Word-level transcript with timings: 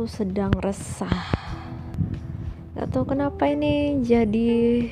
aku 0.00 0.08
sedang 0.08 0.48
resah. 0.64 1.28
Gak 2.72 2.88
tahu 2.88 3.12
kenapa 3.12 3.52
ini 3.52 4.00
jadi 4.00 4.88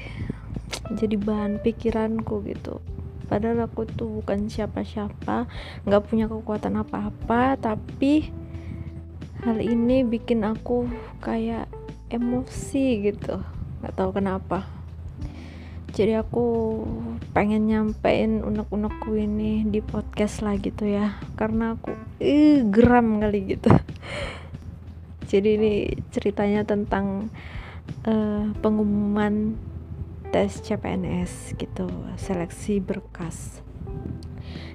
jadi 0.92 1.16
bahan 1.16 1.64
pikiranku 1.64 2.44
gitu. 2.44 2.84
Padahal 3.24 3.64
aku 3.64 3.88
tuh 3.88 4.20
bukan 4.20 4.52
siapa-siapa 4.52 5.48
nggak 5.88 6.04
punya 6.12 6.28
kekuatan 6.28 6.84
apa-apa 6.84 7.56
tapi 7.56 8.28
hal 9.48 9.56
ini 9.64 10.04
bikin 10.04 10.44
aku 10.44 10.84
kayak 11.24 11.72
emosi 12.12 13.08
gitu. 13.08 13.40
Nggak 13.80 13.96
tahu 13.96 14.12
kenapa. 14.12 14.68
Jadi 15.96 16.20
aku 16.20 16.46
pengen 17.32 17.64
nyampein 17.64 18.44
unek-unekku 18.44 19.16
ini 19.16 19.64
di 19.64 19.80
podcast 19.80 20.44
lah 20.44 20.60
gitu 20.60 20.84
ya. 20.84 21.16
Karena 21.32 21.80
aku 21.80 21.96
uh, 21.96 22.60
geram 22.68 23.24
kali 23.24 23.56
gitu 23.56 23.72
jadi 25.28 25.60
ini 25.60 25.72
ceritanya 26.08 26.64
tentang 26.64 27.28
uh, 28.08 28.48
pengumuman 28.64 29.60
tes 30.32 30.60
CPNS 30.64 31.56
gitu 31.60 31.88
seleksi 32.16 32.80
berkas. 32.80 33.60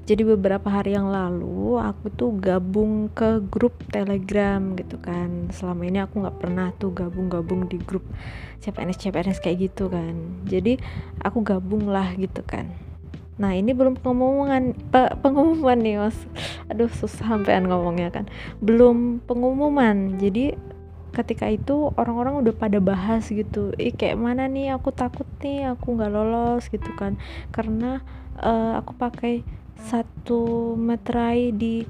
Jadi 0.04 0.28
beberapa 0.28 0.68
hari 0.68 1.00
yang 1.00 1.08
lalu 1.08 1.80
aku 1.80 2.12
tuh 2.12 2.36
gabung 2.36 3.08
ke 3.10 3.40
grup 3.50 3.82
telegram 3.88 4.76
gitu 4.78 5.00
kan. 5.00 5.50
Selama 5.50 5.88
ini 5.88 6.04
aku 6.04 6.22
nggak 6.22 6.38
pernah 6.38 6.70
tuh 6.76 6.92
gabung-gabung 6.92 7.72
di 7.72 7.80
grup 7.80 8.04
CPNS 8.62 9.00
CPNS 9.00 9.40
kayak 9.40 9.72
gitu 9.72 9.88
kan. 9.88 10.44
Jadi 10.46 10.78
aku 11.24 11.42
gabung 11.42 11.88
lah 11.88 12.14
gitu 12.20 12.44
kan 12.46 12.93
nah 13.34 13.50
ini 13.58 13.74
belum 13.74 13.98
pengumuman 13.98 14.78
pe, 14.94 15.10
pengumuman 15.22 15.78
nih 15.80 15.98
mas. 15.98 16.18
Aduh 16.70 16.90
susah 16.90 17.34
sampean 17.34 17.66
ngomongnya 17.66 18.14
kan. 18.14 18.26
Belum 18.62 19.18
pengumuman. 19.26 20.22
Jadi 20.22 20.54
ketika 21.14 21.46
itu 21.50 21.94
orang-orang 21.94 22.42
udah 22.42 22.54
pada 22.58 22.82
bahas 22.82 23.30
gitu 23.30 23.74
ih 23.78 23.94
kayak 23.94 24.22
mana 24.22 24.46
nih? 24.46 24.78
Aku 24.78 24.94
takut 24.94 25.26
nih 25.42 25.74
aku 25.74 25.98
nggak 25.98 26.14
lolos 26.14 26.70
gitu 26.70 26.94
kan. 26.94 27.18
Karena 27.50 28.06
uh, 28.38 28.78
aku 28.78 28.94
pakai 28.98 29.42
satu 29.82 30.74
meterai 30.78 31.50
di 31.52 31.84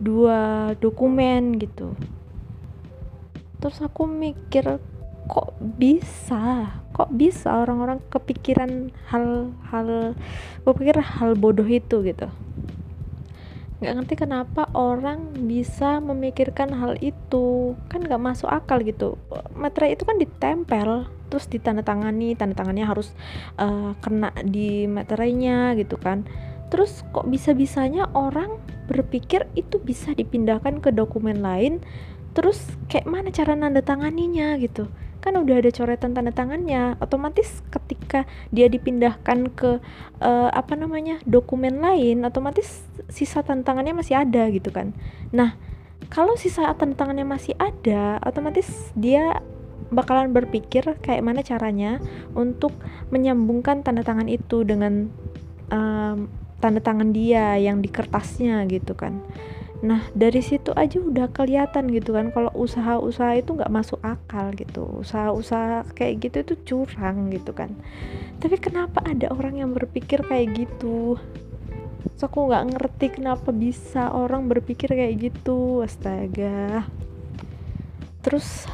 dua 0.00 0.72
dokumen 0.78 1.58
gitu. 1.60 1.92
Terus 3.58 3.82
aku 3.82 4.06
mikir 4.06 4.78
kok 5.28 5.52
bisa 5.60 6.80
kok 6.98 7.14
bisa 7.14 7.62
orang-orang 7.62 8.02
kepikiran 8.10 8.90
hal-hal 9.06 10.18
gue 10.66 10.74
pikir 10.74 10.98
hal 10.98 11.38
bodoh 11.38 11.64
itu 11.64 12.02
gitu. 12.02 12.26
Nggak 13.78 13.94
ngerti 13.94 14.14
kenapa 14.18 14.66
orang 14.74 15.46
bisa 15.46 16.02
memikirkan 16.02 16.74
hal 16.74 16.98
itu. 16.98 17.78
Kan 17.86 18.02
nggak 18.02 18.18
masuk 18.18 18.50
akal 18.50 18.82
gitu. 18.82 19.14
Materai 19.54 19.94
itu 19.94 20.02
kan 20.02 20.18
ditempel 20.18 21.06
terus 21.30 21.46
ditandatangani 21.46 22.34
tanda 22.34 22.58
tangannya 22.58 22.88
harus 22.88 23.14
uh, 23.62 23.94
kena 24.02 24.34
di 24.42 24.90
materainya 24.90 25.78
gitu 25.78 25.94
kan. 26.02 26.26
Terus 26.74 27.06
kok 27.14 27.30
bisa 27.30 27.54
bisanya 27.54 28.10
orang 28.18 28.58
berpikir 28.90 29.46
itu 29.54 29.78
bisa 29.78 30.10
dipindahkan 30.18 30.82
ke 30.82 30.90
dokumen 30.90 31.38
lain 31.44 31.78
terus 32.32 32.60
kayak 32.86 33.08
mana 33.08 33.28
cara 33.34 33.58
nanda 33.58 33.82
tanganinya 33.82 34.56
gitu 34.62 34.88
kan 35.18 35.34
udah 35.34 35.60
ada 35.60 35.70
coretan 35.74 36.14
tanda 36.14 36.30
tangannya. 36.30 36.94
Otomatis 37.02 37.62
ketika 37.70 38.24
dia 38.54 38.70
dipindahkan 38.70 39.52
ke 39.52 39.82
uh, 40.22 40.50
apa 40.52 40.74
namanya 40.78 41.18
dokumen 41.26 41.82
lain 41.82 42.22
otomatis 42.22 42.86
sisa 43.10 43.42
tanda 43.42 43.66
tangannya 43.66 43.98
masih 43.98 44.22
ada 44.22 44.46
gitu 44.48 44.70
kan. 44.70 44.94
Nah 45.34 45.58
kalau 46.08 46.38
sisa 46.38 46.70
tanda 46.78 46.94
tangannya 46.94 47.26
masih 47.26 47.54
ada 47.58 48.22
otomatis 48.22 48.92
dia 48.94 49.42
bakalan 49.88 50.32
berpikir 50.36 50.84
kayak 51.00 51.24
mana 51.24 51.40
caranya 51.40 51.96
untuk 52.36 52.76
menyambungkan 53.08 53.80
tanda 53.80 54.04
tangan 54.04 54.28
itu 54.28 54.60
dengan 54.64 55.08
um, 55.72 56.28
tanda 56.60 56.80
tangan 56.82 57.14
dia 57.14 57.56
yang 57.56 57.80
di 57.80 57.88
kertasnya 57.88 58.66
gitu 58.68 58.92
kan 58.98 59.22
Nah 59.78 60.02
dari 60.10 60.42
situ 60.42 60.74
aja 60.74 60.98
udah 60.98 61.30
kelihatan 61.30 61.86
gitu 61.94 62.10
kan 62.10 62.34
kalau 62.34 62.50
usaha-usaha 62.58 63.38
itu 63.38 63.54
nggak 63.54 63.70
masuk 63.70 64.02
akal 64.02 64.50
gitu. 64.58 65.02
Usaha-usaha 65.02 65.86
kayak 65.94 66.14
gitu 66.28 66.36
itu 66.42 66.54
curang 66.66 67.30
gitu 67.30 67.54
kan. 67.54 67.70
Tapi 68.42 68.58
kenapa 68.58 69.02
ada 69.06 69.30
orang 69.30 69.62
yang 69.62 69.70
berpikir 69.70 70.26
kayak 70.26 70.66
gitu? 70.66 71.18
So 72.18 72.26
aku 72.26 72.50
nggak 72.50 72.74
ngerti 72.74 73.06
kenapa 73.22 73.54
bisa 73.54 74.10
orang 74.10 74.50
berpikir 74.50 74.90
kayak 74.90 75.30
gitu 75.30 75.86
astaga. 75.86 76.82
Terus 78.26 78.66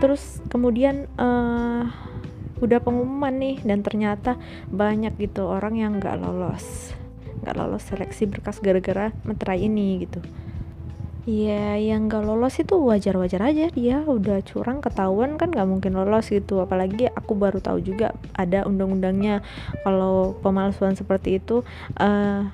terus 0.00 0.40
kemudian 0.48 1.04
uh, 1.20 1.84
udah 2.64 2.80
pengumuman 2.80 3.36
nih 3.36 3.60
dan 3.64 3.84
ternyata 3.84 4.40
banyak 4.72 5.12
gitu 5.20 5.44
orang 5.44 5.76
yang 5.76 5.92
nggak 6.00 6.16
lolos 6.20 6.96
nggak 7.42 7.56
lolos 7.56 7.84
seleksi 7.88 8.28
berkas 8.28 8.60
gara-gara 8.60 9.12
meterai 9.24 9.66
ini 9.66 10.04
gitu. 10.04 10.20
Ya 11.28 11.76
yang 11.76 12.08
nggak 12.08 12.24
lolos 12.24 12.56
itu 12.58 12.80
wajar-wajar 12.80 13.44
aja 13.44 13.68
dia 13.68 14.00
udah 14.02 14.40
curang 14.40 14.80
ketahuan 14.80 15.36
kan 15.36 15.52
nggak 15.52 15.68
mungkin 15.68 15.92
lolos 15.92 16.32
gitu. 16.32 16.64
Apalagi 16.64 17.12
aku 17.12 17.36
baru 17.36 17.60
tahu 17.60 17.84
juga 17.84 18.16
ada 18.32 18.64
undang-undangnya. 18.64 19.44
Kalau 19.84 20.34
pemalsuan 20.40 20.96
seperti 20.96 21.38
itu 21.38 21.60
uh, 22.00 22.48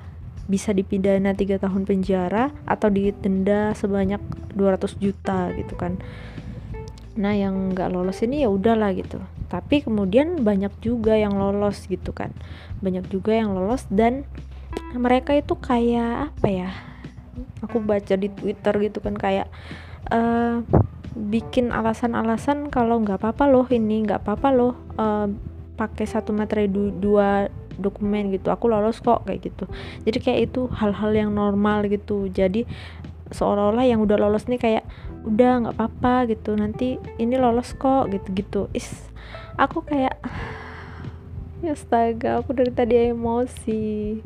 bisa 0.47 0.71
dipidana 0.71 1.35
tiga 1.35 1.59
tahun 1.59 1.83
penjara 1.83 2.55
atau 2.63 2.87
didenda 2.87 3.75
sebanyak 3.75 4.19
200 4.55 4.99
juta 4.99 5.51
gitu 5.55 5.75
kan. 5.75 5.99
Nah 7.17 7.33
yang 7.35 7.75
nggak 7.75 7.91
lolos 7.91 8.23
ini 8.23 8.47
ya 8.47 8.49
udahlah 8.51 8.95
gitu. 8.95 9.19
Tapi 9.47 9.83
kemudian 9.83 10.43
banyak 10.43 10.71
juga 10.83 11.15
yang 11.15 11.35
lolos 11.35 11.87
gitu 11.87 12.11
kan. 12.11 12.31
Banyak 12.79 13.11
juga 13.11 13.35
yang 13.35 13.55
lolos 13.55 13.87
dan 13.87 14.23
mereka 14.95 15.35
itu 15.35 15.57
kayak 15.57 16.31
apa 16.31 16.47
ya 16.47 16.69
aku 17.61 17.83
baca 17.83 18.15
di 18.15 18.31
twitter 18.31 18.75
gitu 18.79 19.03
kan 19.03 19.17
kayak 19.17 19.51
uh, 20.13 20.63
bikin 21.17 21.73
alasan-alasan 21.73 22.69
kalau 22.69 23.01
nggak 23.01 23.19
apa-apa 23.19 23.49
loh 23.49 23.65
ini 23.67 24.05
nggak 24.05 24.21
apa-apa 24.23 24.49
loh 24.53 24.73
uh, 25.01 25.27
pakai 25.77 26.05
satu 26.05 26.33
materi 26.33 26.69
du 26.69 26.93
dua 26.93 27.49
dokumen 27.77 28.33
gitu 28.33 28.49
aku 28.49 28.65
lolos 28.65 28.99
kok 28.99 29.29
kayak 29.29 29.53
gitu. 29.53 29.69
Jadi 30.01 30.17
kayak 30.17 30.39
itu 30.51 30.65
hal-hal 30.73 31.13
yang 31.13 31.31
normal 31.31 31.85
gitu. 31.85 32.25
Jadi 32.27 32.65
seolah-olah 33.29 33.85
yang 33.85 34.01
udah 34.01 34.17
lolos 34.17 34.49
nih 34.49 34.57
kayak 34.57 34.83
udah 35.23 35.51
nggak 35.61 35.75
apa-apa 35.77 36.33
gitu. 36.33 36.57
Nanti 36.57 36.97
ini 37.21 37.37
lolos 37.37 37.77
kok 37.77 38.09
gitu-gitu. 38.09 38.67
Is 38.73 38.89
aku 39.61 39.85
kayak 39.85 40.17
astaga 41.65 42.37
aku 42.37 42.53
dari 42.53 42.69
tadi 42.69 43.09
emosi. 43.09 44.21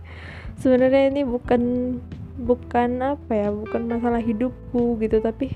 Sebenarnya 0.59 1.15
ini 1.15 1.23
bukan 1.23 1.61
bukan 2.41 2.89
apa 2.99 3.31
ya 3.31 3.49
bukan 3.53 3.87
masalah 3.87 4.19
hidupku 4.19 4.97
gitu 4.99 5.21
tapi 5.21 5.55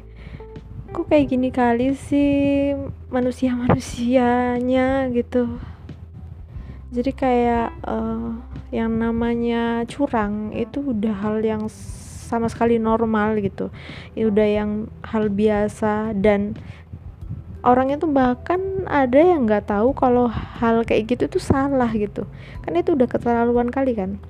kok 0.94 1.12
kayak 1.12 1.28
gini 1.28 1.50
kali 1.50 1.92
sih 1.98 2.72
manusia 3.12 3.52
manusianya 3.58 5.12
gitu. 5.12 5.60
Jadi 6.96 7.12
kayak 7.12 7.76
uh, 7.84 8.40
yang 8.72 8.96
namanya 8.96 9.84
curang 9.92 10.56
itu 10.56 10.80
udah 10.80 11.12
hal 11.12 11.44
yang 11.44 11.68
sama 12.26 12.48
sekali 12.48 12.80
normal 12.80 13.36
gitu. 13.44 13.68
Ya 14.16 14.32
udah 14.32 14.48
yang 14.48 14.72
hal 15.04 15.28
biasa 15.28 16.16
dan 16.16 16.56
orangnya 17.66 17.98
tuh 17.98 18.14
bahkan 18.14 18.86
ada 18.86 19.18
yang 19.18 19.50
nggak 19.50 19.74
tahu 19.74 19.98
kalau 19.98 20.30
hal 20.30 20.86
kayak 20.86 21.18
gitu 21.18 21.26
tuh 21.28 21.42
salah 21.42 21.90
gitu. 21.98 22.30
Kan 22.62 22.78
itu 22.78 22.94
udah 22.94 23.10
keterlaluan 23.10 23.74
kali 23.74 23.98
kan. 23.98 24.22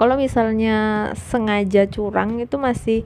Kalau 0.00 0.16
misalnya 0.16 1.12
sengaja 1.14 1.84
curang 1.86 2.40
itu 2.40 2.56
masih 2.56 3.04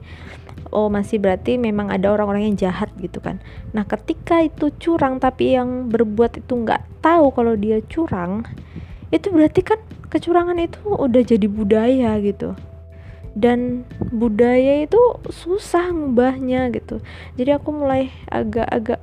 oh 0.71 0.87
masih 0.87 1.19
berarti 1.19 1.59
memang 1.59 1.91
ada 1.91 2.11
orang-orang 2.11 2.51
yang 2.51 2.57
jahat 2.57 2.89
gitu 2.97 3.19
kan. 3.19 3.43
Nah 3.75 3.83
ketika 3.83 4.39
itu 4.39 4.71
curang 4.79 5.19
tapi 5.19 5.59
yang 5.59 5.91
berbuat 5.91 6.39
itu 6.39 6.53
nggak 6.55 7.03
tahu 7.03 7.35
kalau 7.35 7.53
dia 7.59 7.83
curang 7.85 8.47
itu 9.11 9.31
berarti 9.31 9.61
kan 9.63 9.79
kecurangan 10.07 10.59
itu 10.59 10.79
udah 10.87 11.21
jadi 11.27 11.47
budaya 11.51 12.15
gitu. 12.23 12.55
Dan 13.37 13.85
budaya 14.09 14.81
itu 14.81 14.97
susah 15.29 15.93
ngubahnya 15.93 16.73
gitu. 16.73 17.03
Jadi 17.37 17.53
aku 17.53 17.69
mulai 17.69 18.09
agak-agak 18.33 18.97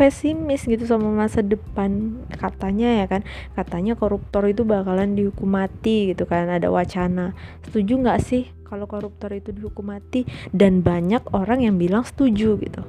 pesimis 0.00 0.64
gitu 0.64 0.88
sama 0.88 1.12
masa 1.12 1.44
depan. 1.44 2.16
Katanya 2.32 3.04
ya 3.04 3.06
kan 3.06 3.20
katanya 3.52 3.92
koruptor 4.00 4.48
itu 4.48 4.64
bakalan 4.64 5.12
dihukum 5.12 5.52
mati 5.52 6.16
gitu 6.16 6.24
kan 6.24 6.48
ada 6.48 6.72
wacana. 6.72 7.36
Setuju 7.68 8.00
nggak 8.00 8.20
sih 8.24 8.48
kalau 8.64 8.88
koruptor 8.88 9.36
itu 9.36 9.52
dihukum 9.52 9.92
mati? 9.92 10.24
Dan 10.48 10.80
banyak 10.80 11.28
orang 11.36 11.68
yang 11.68 11.76
bilang 11.76 12.08
setuju 12.08 12.56
gitu. 12.56 12.82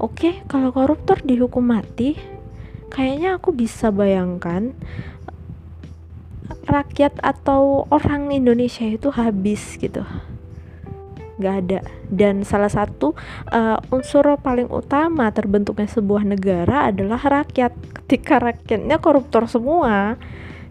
Oke 0.00 0.40
kalau 0.48 0.72
koruptor 0.72 1.20
dihukum 1.20 1.68
mati 1.68 2.16
kayaknya 2.88 3.36
aku 3.36 3.52
bisa 3.52 3.92
bayangkan 3.92 4.72
rakyat 6.64 7.20
atau 7.20 7.84
orang 7.92 8.32
Indonesia 8.32 8.88
itu 8.88 9.12
habis 9.12 9.76
gitu 9.76 10.02
nggak 11.36 11.54
ada. 11.64 11.78
Dan 12.08 12.42
salah 12.42 12.72
satu 12.72 13.12
uh, 13.52 13.78
unsur 13.92 14.24
paling 14.40 14.68
utama 14.72 15.28
terbentuknya 15.32 15.88
sebuah 15.88 16.24
negara 16.24 16.90
adalah 16.90 17.20
rakyat. 17.20 17.72
Ketika 18.04 18.40
rakyatnya 18.40 18.96
koruptor 19.02 19.50
semua 19.50 20.16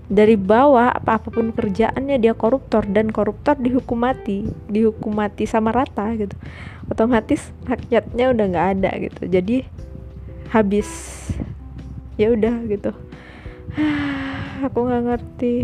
dari 0.06 0.38
bawah 0.38 0.94
apa 0.94 1.18
apa 1.18 1.34
pun 1.34 1.50
kerjaannya 1.50 2.22
dia 2.22 2.38
koruptor 2.38 2.86
dan 2.86 3.10
koruptor 3.10 3.58
dihukum 3.58 4.06
mati 4.06 4.46
dihukum 4.70 5.18
mati 5.18 5.50
sama 5.50 5.74
rata 5.74 6.14
gitu. 6.14 6.38
Otomatis 6.90 7.50
rakyatnya 7.66 8.30
udah 8.34 8.46
nggak 8.46 8.68
ada 8.78 8.92
gitu. 9.02 9.22
Jadi 9.26 9.58
habis 10.54 10.88
ya 12.16 12.32
udah 12.32 12.56
gitu. 12.70 12.94
Aku 14.66 14.78
nggak 14.86 15.04
ngerti 15.04 15.56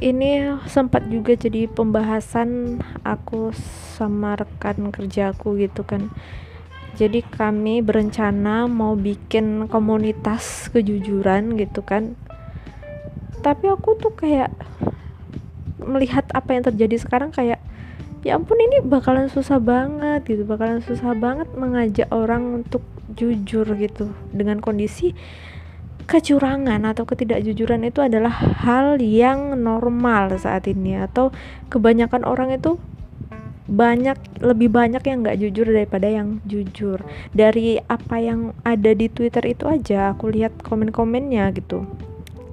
ini 0.00 0.56
sempat 0.68 1.08
juga 1.08 1.34
jadi 1.36 1.66
pembahasan 1.70 2.80
aku 3.02 3.50
sama 3.96 4.36
rekan 4.36 4.92
kerjaku 4.92 5.56
gitu 5.60 5.82
kan. 5.82 6.12
Jadi 6.96 7.20
kami 7.20 7.84
berencana 7.84 8.64
mau 8.64 8.96
bikin 8.96 9.68
komunitas 9.68 10.72
kejujuran 10.72 11.60
gitu 11.60 11.84
kan. 11.84 12.16
Tapi 13.44 13.68
aku 13.68 14.00
tuh 14.00 14.16
kayak 14.16 14.52
melihat 15.76 16.24
apa 16.32 16.56
yang 16.56 16.64
terjadi 16.64 16.96
sekarang 16.96 17.30
kayak 17.30 17.60
ya 18.24 18.34
ampun 18.34 18.58
ini 18.58 18.80
bakalan 18.80 19.28
susah 19.28 19.60
banget 19.60 20.24
gitu. 20.24 20.48
Bakalan 20.48 20.80
susah 20.80 21.12
banget 21.12 21.52
mengajak 21.52 22.08
orang 22.08 22.64
untuk 22.64 22.80
jujur 23.12 23.68
gitu. 23.76 24.12
Dengan 24.32 24.64
kondisi 24.64 25.12
kecurangan 26.06 26.86
atau 26.86 27.02
ketidakjujuran 27.02 27.82
itu 27.82 27.98
adalah 27.98 28.30
hal 28.62 29.02
yang 29.02 29.58
normal 29.58 30.30
saat 30.38 30.70
ini 30.70 31.02
atau 31.02 31.34
kebanyakan 31.66 32.22
orang 32.22 32.54
itu 32.54 32.78
banyak 33.66 34.14
lebih 34.38 34.70
banyak 34.70 35.02
yang 35.02 35.26
nggak 35.26 35.38
jujur 35.42 35.66
daripada 35.66 36.06
yang 36.06 36.38
jujur. 36.46 37.02
Dari 37.34 37.82
apa 37.90 38.22
yang 38.22 38.54
ada 38.62 38.94
di 38.94 39.10
Twitter 39.10 39.42
itu 39.50 39.66
aja 39.66 40.14
aku 40.14 40.30
lihat 40.30 40.54
komen-komennya 40.62 41.50
gitu. 41.58 41.82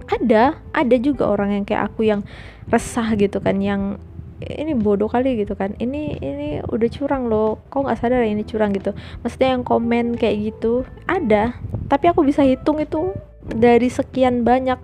Ada 0.09 0.57
ada 0.73 0.95
juga 0.97 1.29
orang 1.29 1.61
yang 1.61 1.63
kayak 1.69 1.93
aku 1.93 2.09
yang 2.09 2.25
resah 2.73 3.13
gitu 3.13 3.37
kan 3.37 3.61
yang 3.61 4.01
ini 4.41 4.73
bodoh 4.73 5.05
kali 5.05 5.37
gitu 5.37 5.53
kan. 5.53 5.77
Ini 5.77 6.17
ini 6.17 6.47
udah 6.65 6.89
curang 6.89 7.29
loh 7.29 7.61
kok 7.69 7.85
nggak 7.85 8.01
sadar 8.01 8.25
ya 8.25 8.33
ini 8.33 8.41
curang 8.41 8.73
gitu. 8.73 8.97
Maksudnya 9.21 9.53
yang 9.53 9.61
komen 9.61 10.17
kayak 10.17 10.49
gitu 10.49 10.89
ada. 11.05 11.53
Tapi 11.85 12.09
aku 12.09 12.25
bisa 12.25 12.41
hitung 12.41 12.81
itu 12.81 13.13
dari 13.51 13.91
sekian 13.91 14.47
banyak 14.47 14.79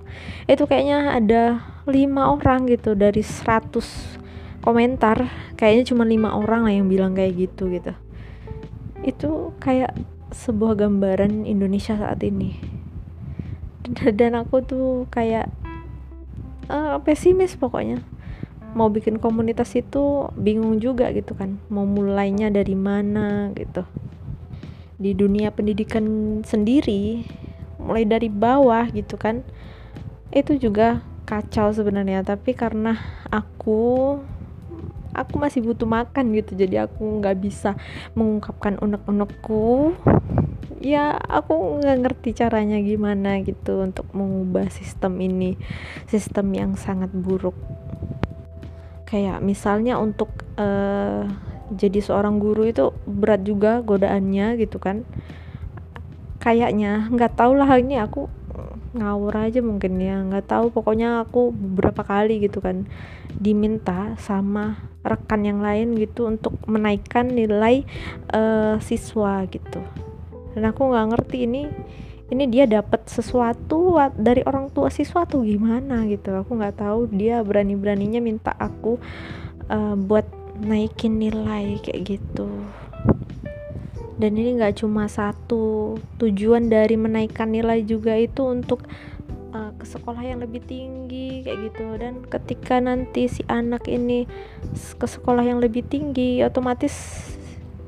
itu 0.52 0.64
kayaknya 0.68 1.16
ada 1.16 1.44
lima 1.88 2.36
orang 2.36 2.68
gitu 2.68 2.94
dari 2.94 3.24
100 3.24 4.20
komentar. 4.60 5.32
Kayaknya 5.56 5.84
cuma 5.92 6.04
lima 6.04 6.36
orang 6.36 6.68
lah 6.68 6.74
yang 6.76 6.88
bilang 6.92 7.16
kayak 7.16 7.50
gitu 7.50 7.72
gitu. 7.72 7.96
Itu 9.04 9.56
kayak 9.64 9.96
sebuah 10.36 10.78
gambaran 10.86 11.48
Indonesia 11.48 11.96
saat 11.96 12.20
ini. 12.22 12.60
Dan 14.20 14.36
aku 14.36 14.62
tuh 14.62 14.88
kayak 15.10 15.50
uh, 16.68 17.00
pesimis 17.02 17.56
pokoknya. 17.56 18.04
Mau 18.78 18.94
bikin 18.94 19.18
komunitas 19.18 19.74
itu 19.74 20.30
bingung 20.38 20.78
juga 20.78 21.10
gitu 21.16 21.34
kan. 21.34 21.58
Mau 21.74 21.90
mulainya 21.90 22.54
dari 22.54 22.78
mana 22.78 23.50
gitu. 23.58 23.82
Di 25.00 25.16
dunia 25.16 25.50
pendidikan 25.50 26.06
sendiri 26.44 27.24
mulai 27.90 28.06
dari 28.06 28.30
bawah 28.30 28.86
gitu 28.94 29.18
kan. 29.18 29.42
Itu 30.30 30.62
juga 30.62 31.02
kacau 31.26 31.74
sebenarnya 31.74 32.22
tapi 32.22 32.54
karena 32.54 32.98
aku 33.34 34.18
aku 35.14 35.36
masih 35.42 35.62
butuh 35.66 35.86
makan 35.86 36.34
gitu 36.38 36.58
jadi 36.58 36.90
aku 36.90 37.22
nggak 37.22 37.38
bisa 37.42 37.74
mengungkapkan 38.14 38.78
unek-unekku. 38.78 39.98
Ya 40.80 41.18
aku 41.18 41.82
nggak 41.82 41.98
ngerti 42.06 42.30
caranya 42.38 42.78
gimana 42.80 43.42
gitu 43.42 43.84
untuk 43.84 44.08
mengubah 44.16 44.70
sistem 44.70 45.18
ini 45.20 45.58
sistem 46.06 46.54
yang 46.54 46.72
sangat 46.78 47.10
buruk. 47.10 47.58
Kayak 49.10 49.42
misalnya 49.42 49.98
untuk 49.98 50.30
uh, 50.56 51.26
jadi 51.74 52.00
seorang 52.02 52.42
guru 52.42 52.66
itu 52.66 52.94
berat 53.06 53.46
juga 53.46 53.82
godaannya 53.86 54.58
gitu 54.58 54.82
kan 54.82 55.06
kayaknya 56.40 57.12
nggak 57.12 57.36
tahu 57.36 57.60
lah 57.60 57.70
ini 57.78 58.00
aku 58.00 58.32
ngawur 58.90 59.46
aja 59.46 59.62
mungkin 59.62 60.02
ya 60.02 60.24
nggak 60.26 60.50
tahu. 60.50 60.74
Pokoknya 60.74 61.24
aku 61.28 61.54
beberapa 61.54 62.02
kali 62.02 62.42
gitu 62.42 62.64
kan 62.64 62.90
diminta 63.38 64.18
sama 64.18 64.82
rekan 65.06 65.46
yang 65.46 65.62
lain 65.62 65.94
gitu 65.96 66.26
untuk 66.26 66.58
menaikkan 66.66 67.30
nilai 67.30 67.86
uh, 68.34 68.82
siswa 68.82 69.46
gitu. 69.48 69.84
Dan 70.58 70.66
aku 70.66 70.90
nggak 70.90 71.08
ngerti 71.16 71.46
ini 71.46 71.70
ini 72.30 72.46
dia 72.46 72.70
dapat 72.70 73.10
sesuatu 73.10 73.98
dari 74.14 74.46
orang 74.46 74.70
tua 74.70 74.90
siswa 74.94 75.26
tuh 75.30 75.46
gimana 75.46 76.06
gitu. 76.10 76.34
Aku 76.34 76.58
nggak 76.58 76.82
tahu 76.82 77.10
dia 77.14 77.44
berani 77.46 77.78
beraninya 77.78 78.22
minta 78.22 78.54
aku 78.58 78.98
uh, 79.70 79.96
buat 79.98 80.26
naikin 80.60 81.24
nilai 81.24 81.80
kayak 81.80 82.20
gitu 82.20 82.52
dan 84.19 84.36
ini 84.36 84.60
nggak 84.60 84.83
cuma 84.83 85.07
satu 85.07 85.95
tujuan 86.19 86.68
dari 86.68 87.00
menaikkan 87.00 87.48
nilai 87.48 87.88
juga 87.88 88.19
itu 88.19 88.44
untuk 88.44 88.83
uh, 89.56 89.71
ke 89.80 89.86
sekolah 89.88 90.19
yang 90.19 90.44
lebih 90.44 90.60
tinggi 90.68 91.48
kayak 91.48 91.71
gitu. 91.71 91.88
Dan 91.95 92.27
ketika 92.27 92.83
nanti 92.83 93.31
si 93.31 93.48
anak 93.48 93.88
ini 93.88 94.27
ke 94.75 95.07
sekolah 95.07 95.42
yang 95.48 95.63
lebih 95.63 95.88
tinggi 95.88 96.44
otomatis 96.44 97.25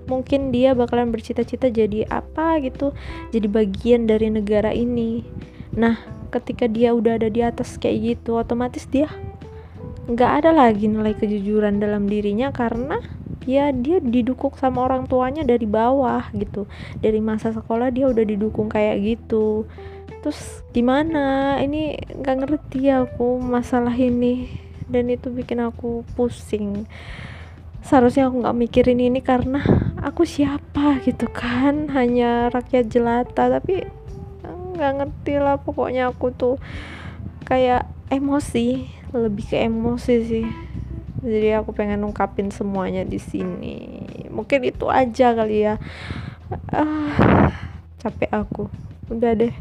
mungkin 0.08 0.56
dia 0.56 0.72
bakalan 0.72 1.14
bercita-cita 1.14 1.72
jadi 1.72 2.04
apa 2.10 2.60
gitu 2.64 2.96
jadi 3.36 3.48
bagian 3.52 4.08
dari 4.08 4.32
negara 4.32 4.72
ini. 4.72 5.28
Nah 5.76 6.00
ketika 6.32 6.64
dia 6.72 6.96
udah 6.96 7.20
ada 7.20 7.28
di 7.28 7.44
atas 7.44 7.76
kayak 7.76 8.16
gitu 8.16 8.40
otomatis 8.40 8.88
dia 8.88 9.12
nggak 10.08 10.32
ada 10.44 10.52
lagi 10.56 10.88
nilai 10.88 11.12
kejujuran 11.12 11.84
dalam 11.84 12.08
dirinya 12.08 12.56
karena 12.56 13.04
ya 13.52 13.76
dia 13.76 14.00
didukung 14.00 14.56
sama 14.56 14.88
orang 14.88 15.04
tuanya 15.04 15.44
dari 15.44 15.68
bawah 15.68 16.32
gitu. 16.32 16.70
Dari 17.04 17.20
masa 17.20 17.52
sekolah 17.52 17.92
dia 17.92 18.08
udah 18.08 18.24
didukung 18.24 18.72
kayak 18.72 19.04
gitu. 19.04 19.68
Terus 20.24 20.64
gimana? 20.72 21.58
Ini 21.60 22.00
nggak 22.22 22.38
ngerti 22.46 22.88
aku 22.88 23.44
masalah 23.44 23.92
ini. 23.92 24.48
Dan 24.88 25.12
itu 25.12 25.28
bikin 25.28 25.60
aku 25.60 26.08
pusing. 26.16 26.88
Seharusnya 27.84 28.32
aku 28.32 28.40
nggak 28.46 28.58
mikirin 28.58 29.02
ini 29.02 29.20
karena 29.20 29.60
aku 30.00 30.24
siapa 30.24 31.04
gitu 31.04 31.28
kan? 31.28 31.92
Hanya 31.92 32.48
rakyat 32.50 32.88
jelata. 32.88 33.52
Tapi 33.52 33.84
nggak 34.80 34.94
ngerti 35.04 35.34
lah 35.38 35.60
pokoknya 35.60 36.16
aku 36.16 36.32
tuh 36.32 36.56
kayak 37.44 37.84
emosi. 38.08 38.88
Lebih 39.12 39.44
ke 39.52 39.58
emosi 39.68 40.16
sih 40.24 40.71
jadi 41.22 41.62
aku 41.62 41.72
pengen 41.78 42.02
ungkapin 42.02 42.50
semuanya 42.50 43.06
di 43.06 43.22
sini. 43.22 44.04
Mungkin 44.28 44.66
itu 44.66 44.90
aja 44.90 45.38
kali 45.38 45.70
ya. 45.70 45.78
Ah, 46.74 47.54
capek 48.02 48.30
aku. 48.34 48.68
Udah 49.08 49.38
deh 49.38 49.54